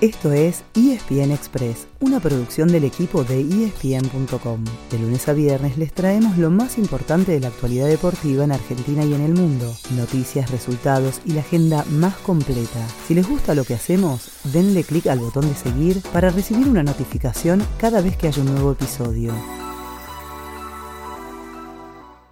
[0.00, 4.64] Esto es ESPN Express, una producción del equipo de ESPN.com.
[4.92, 9.04] De lunes a viernes les traemos lo más importante de la actualidad deportiva en Argentina
[9.04, 12.86] y en el mundo, noticias, resultados y la agenda más completa.
[13.08, 16.84] Si les gusta lo que hacemos, denle clic al botón de seguir para recibir una
[16.84, 19.34] notificación cada vez que haya un nuevo episodio.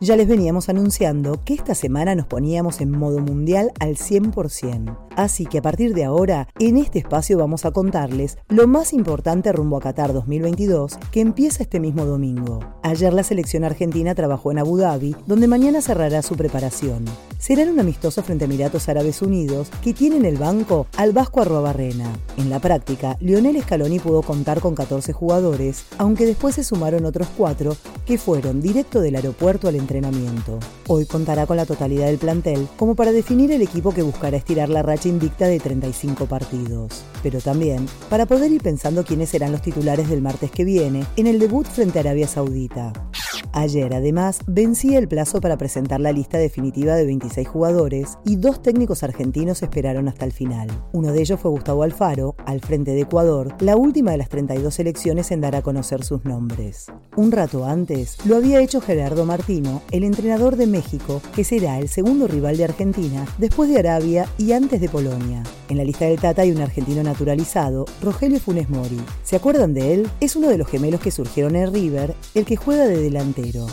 [0.00, 4.98] Ya les veníamos anunciando que esta semana nos poníamos en modo mundial al 100%.
[5.16, 9.52] Así que a partir de ahora, en este espacio vamos a contarles lo más importante
[9.52, 12.60] rumbo a Qatar 2022 que empieza este mismo domingo.
[12.82, 17.04] Ayer la selección argentina trabajó en Abu Dhabi, donde mañana cerrará su preparación.
[17.38, 21.12] Será en un amistoso frente a Emiratos Árabes Unidos que tiene en el banco al
[21.12, 22.10] Vasco Arrobarrena.
[22.36, 27.28] En la práctica, Lionel Scaloni pudo contar con 14 jugadores, aunque después se sumaron otros
[27.36, 27.76] cuatro
[28.06, 30.58] que fueron directo del aeropuerto al entrenamiento.
[30.88, 34.68] Hoy contará con la totalidad del plantel como para definir el equipo que buscará estirar
[34.68, 37.04] la racha invicta de 35 partidos.
[37.22, 41.26] Pero también para poder ir pensando quiénes serán los titulares del martes que viene en
[41.26, 42.92] el debut frente a Arabia Saudita.
[43.56, 48.60] Ayer, además, vencía el plazo para presentar la lista definitiva de 26 jugadores y dos
[48.60, 50.66] técnicos argentinos esperaron hasta el final.
[50.92, 54.80] Uno de ellos fue Gustavo Alfaro, al frente de Ecuador, la última de las 32
[54.80, 56.86] elecciones en dar a conocer sus nombres.
[57.14, 61.88] Un rato antes, lo había hecho Gerardo Martino, el entrenador de México, que será el
[61.88, 65.44] segundo rival de Argentina después de Arabia y antes de Polonia.
[65.68, 69.00] En la lista del Tata hay un argentino naturalizado, Rogelio Funes Mori.
[69.22, 70.10] ¿Se acuerdan de él?
[70.20, 73.66] Es uno de los gemelos que surgieron en River, el que juega de delantero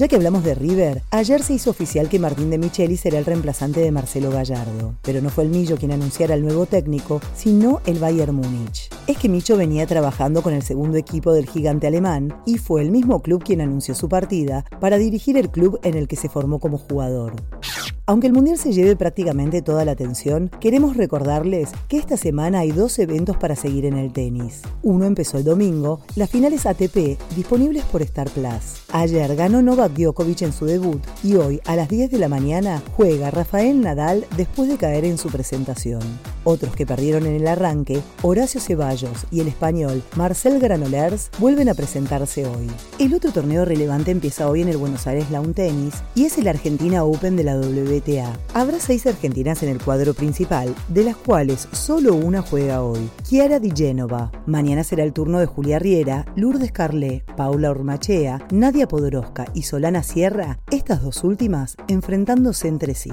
[0.00, 3.26] ya que hablamos de River, ayer se hizo oficial que Martín de Micheli será el
[3.26, 7.82] reemplazante de Marcelo Gallardo, pero no fue el Millo quien anunciara al nuevo técnico, sino
[7.84, 8.88] el Bayern Múnich.
[9.06, 12.90] Es que Micho venía trabajando con el segundo equipo del gigante alemán y fue el
[12.90, 16.60] mismo club quien anunció su partida para dirigir el club en el que se formó
[16.60, 17.34] como jugador.
[18.06, 22.72] Aunque el Mundial se lleve prácticamente toda la atención, queremos recordarles que esta semana hay
[22.72, 24.62] dos eventos para seguir en el tenis.
[24.82, 28.82] Uno empezó el domingo, las finales ATP, disponibles por Star Plus.
[28.92, 32.82] Ayer ganó Novak Djokovic en su debut y hoy a las 10 de la mañana
[32.96, 36.02] juega Rafael Nadal después de caer en su presentación.
[36.44, 41.74] Otros que perdieron en el arranque, Horacio Ceballos y el español Marcel Granollers, vuelven a
[41.74, 42.70] presentarse hoy.
[42.98, 46.48] El otro torneo relevante empieza hoy en el Buenos Aires Lawn Tennis y es el
[46.48, 48.32] Argentina Open de la WTA.
[48.54, 53.58] Habrá seis argentinas en el cuadro principal, de las cuales solo una juega hoy, Chiara
[53.58, 54.32] Di Genova.
[54.46, 60.02] Mañana será el turno de Julia Riera, Lourdes Carlé, Paula Ormachea, Nadia Podoroska y Solana
[60.02, 63.12] Sierra, estas dos últimas enfrentándose entre sí.